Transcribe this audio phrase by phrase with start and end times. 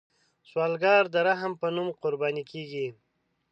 [0.49, 2.87] سوالګر د رحم په نوم قرباني کیږي